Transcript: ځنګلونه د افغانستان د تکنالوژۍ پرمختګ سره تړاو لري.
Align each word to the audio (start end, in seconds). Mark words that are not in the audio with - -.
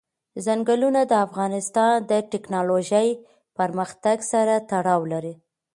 ځنګلونه 0.45 1.01
د 1.07 1.13
افغانستان 1.25 1.95
د 2.11 2.13
تکنالوژۍ 2.31 3.09
پرمختګ 3.57 4.17
سره 4.31 4.55
تړاو 4.69 5.01
لري. 5.11 5.33